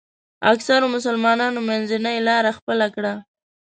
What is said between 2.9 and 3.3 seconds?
کړه.